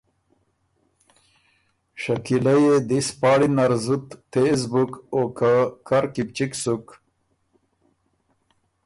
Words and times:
شکیلۀ 2.01 2.53
يې 2.63 2.75
دِس 2.87 3.07
پاړی 3.19 3.49
نر 3.55 3.73
زُت 3.85 4.07
تېز 4.31 4.59
بُک 4.71 4.91
او 5.13 5.21
که 5.37 5.51
کر 5.87 6.05
کی 6.13 6.23
بو 6.27 6.33
چِک 6.37 6.51
سُک۔ 6.61 6.85